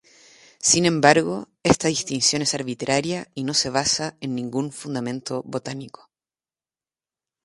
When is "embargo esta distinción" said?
0.87-2.41